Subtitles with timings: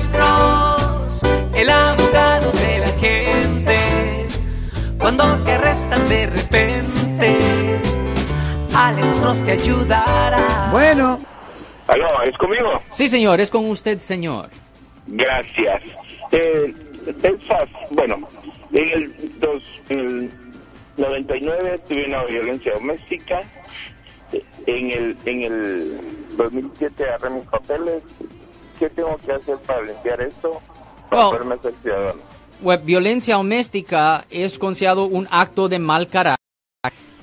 [0.00, 1.22] Alex Cross,
[1.54, 4.26] el abogado de la gente.
[4.98, 7.36] Cuando te arrestan de repente,
[8.74, 10.70] Alex Cross te ayudará.
[10.72, 11.20] Bueno,
[11.86, 12.82] Aló, ¿es conmigo?
[12.88, 14.48] Sí, señor, es con usted, señor.
[15.06, 15.82] Gracias.
[16.32, 16.74] Eh,
[17.20, 18.26] Texas, bueno,
[18.72, 20.30] en el, dos, el
[20.96, 23.40] 99 tuve una violencia doméstica.
[24.66, 26.00] En el, en el
[26.38, 28.02] 2007 agarré mis papeles.
[28.80, 30.58] ¿Qué tengo que hacer para limpiar esto?
[31.10, 31.30] Para Oh.
[31.32, 32.20] poderme ser ciudadano.
[32.82, 36.40] Violencia doméstica es considerado un acto de mal carácter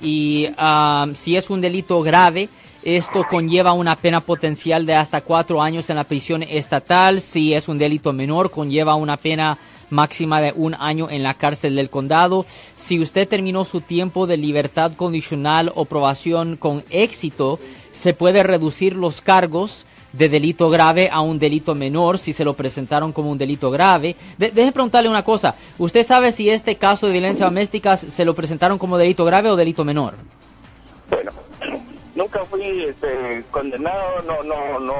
[0.00, 2.48] y ah, si es un delito grave,
[2.84, 7.20] esto conlleva una pena potencial de hasta cuatro años en la prisión estatal.
[7.20, 9.58] Si es un delito menor, conlleva una pena
[9.90, 12.46] máxima de un año en la cárcel del condado.
[12.76, 17.58] Si usted terminó su tiempo de libertad condicional o probación con éxito,
[17.90, 22.54] se puede reducir los cargos de delito grave a un delito menor si se lo
[22.54, 24.16] presentaron como un delito grave.
[24.38, 25.54] De- deje preguntarle una cosa.
[25.78, 29.56] ¿Usted sabe si este caso de violencia doméstica se lo presentaron como delito grave o
[29.56, 30.14] delito menor?
[31.10, 31.30] Bueno,
[32.14, 34.94] nunca fui este, condenado, no, no, no,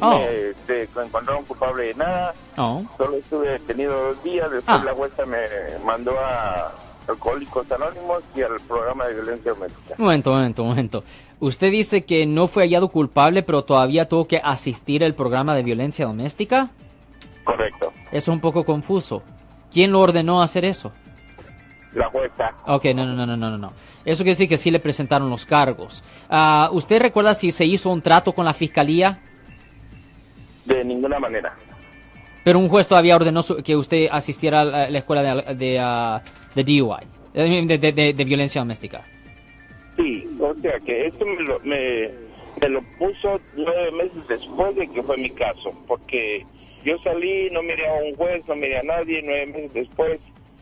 [0.00, 0.18] Oh.
[0.18, 2.34] me este, encontraron culpable de nada.
[2.56, 2.84] No.
[2.96, 4.84] Solo estuve detenido dos días, después Ah.
[4.84, 5.38] la jueza me
[5.84, 6.72] mandó a
[7.08, 9.94] Alcohólicos Anónimos y al programa de violencia doméstica.
[9.98, 11.04] Momento, momento, momento.
[11.40, 15.62] Usted dice que no fue hallado culpable, pero todavía tuvo que asistir al programa de
[15.62, 16.70] violencia doméstica.
[17.44, 17.92] Correcto.
[18.10, 19.22] Es un poco confuso.
[19.72, 20.92] ¿Quién lo ordenó hacer eso?
[21.94, 23.72] La jueza, Ok, no, no, no, no, no, no.
[24.04, 26.04] Eso quiere decir que sí le presentaron los cargos.
[26.28, 29.20] Ah, ¿Usted recuerda si se hizo un trato con la fiscalía?
[30.66, 31.54] de ninguna manera.
[32.46, 36.22] Pero un juez todavía ordenó que usted asistiera a la, la escuela de, de, ah,
[36.54, 37.02] DUI,
[37.34, 39.02] eh, de- de- de violencia doméstica.
[39.96, 42.08] Sí, o sea que esto me lo, me,
[42.62, 46.46] me lo puso nueve meses después de que fue mi caso, porque
[46.84, 50.20] yo salí, no miré a un juez, no miré a nadie, nueve meses después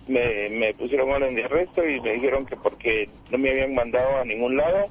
[0.08, 4.16] me, me pusieron orden de arresto y me dijeron que porque no me habían mandado
[4.16, 4.84] a ningún lado,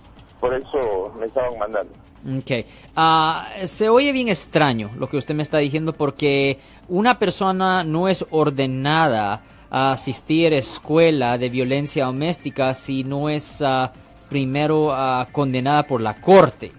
[0.43, 1.93] por eso me estaban mandando.
[2.37, 2.65] Ok.
[2.97, 6.59] Ah, se oye bien extraño lo que usted me está diciendo porque
[6.89, 13.61] una persona no es ordenada a asistir a escuela de violencia doméstica si no es
[13.65, 13.93] ah,
[14.27, 16.73] primero ah, condenada por la corte.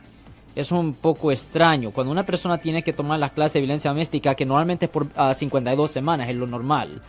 [0.54, 1.90] Es un poco extraño.
[1.90, 5.06] Cuando una persona tiene que tomar las clases de violencia doméstica, que normalmente es por
[5.16, 7.00] ah, 52 semanas, es lo normal.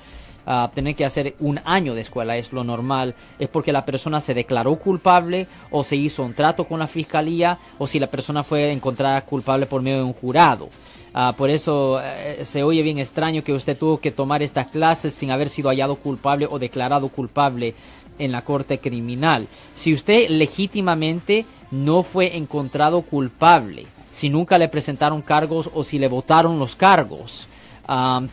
[0.73, 4.33] Tener que hacer un año de escuela es lo normal, es porque la persona se
[4.33, 8.71] declaró culpable o se hizo un trato con la fiscalía o si la persona fue
[8.71, 10.69] encontrada culpable por medio de un jurado.
[11.17, 15.13] Ah, por eso eh, se oye bien extraño que usted tuvo que tomar estas clases
[15.13, 17.73] sin haber sido hallado culpable o declarado culpable
[18.19, 19.47] en la corte criminal.
[19.73, 26.09] Si usted legítimamente no fue encontrado culpable, si nunca le presentaron cargos o si le
[26.09, 27.47] votaron los cargos,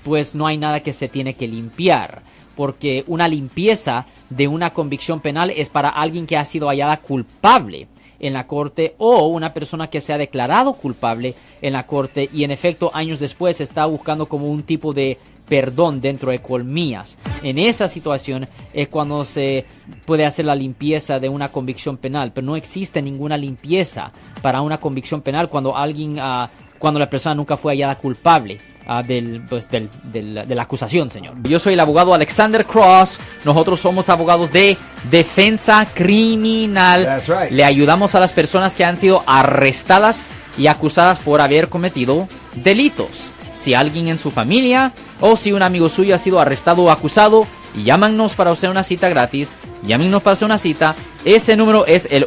[0.05, 2.23] pues no hay nada que se tiene que limpiar.
[2.57, 7.89] Porque una limpieza de una convicción penal es para alguien que ha sido hallada culpable
[8.21, 12.45] en la corte o una persona que se ha declarado culpable en la corte y
[12.45, 15.19] en efecto años después está buscando como un tipo de
[15.49, 17.19] perdón dentro de colmillas.
[17.43, 19.67] En esa situación es cuando se
[20.07, 24.79] puede hacer la limpieza de una convicción penal, pero no existe ninguna limpieza para una
[24.79, 26.49] convicción penal cuando alguien, ah,
[26.83, 28.59] cuando la persona nunca fue hallada culpable.
[28.85, 31.37] ah, del, pues, del- del- de la acusación, señor.
[31.45, 33.21] Yo soy el abogado Alexander Cross.
[33.45, 34.77] Nosotros somos abogados de
[35.09, 37.23] defensa criminal.
[37.29, 37.53] Right.
[37.53, 42.27] Le ayudamos a las personas que han sido arrestadas y acusadas por haber cometido
[42.57, 43.31] delitos.
[43.55, 44.91] Si alguien en su familia
[45.21, 47.47] o si un amigo suyo ha sido arrestado o acusado,
[47.85, 49.53] llámanos para hacer una cita gratis.
[49.85, 50.97] Llámenos para hacer una cita.
[51.25, 52.27] Ese número es el